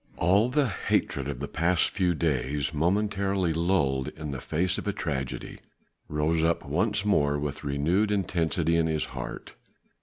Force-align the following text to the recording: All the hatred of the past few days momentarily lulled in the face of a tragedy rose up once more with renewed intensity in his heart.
All 0.17 0.49
the 0.49 0.67
hatred 0.67 1.27
of 1.27 1.39
the 1.39 1.47
past 1.47 1.91
few 1.91 2.15
days 2.15 2.73
momentarily 2.73 3.53
lulled 3.53 4.07
in 4.07 4.31
the 4.31 4.41
face 4.41 4.79
of 4.79 4.87
a 4.87 4.93
tragedy 4.93 5.59
rose 6.07 6.43
up 6.43 6.65
once 6.65 7.05
more 7.05 7.37
with 7.37 7.63
renewed 7.63 8.09
intensity 8.09 8.77
in 8.77 8.87
his 8.87 9.05
heart. 9.13 9.53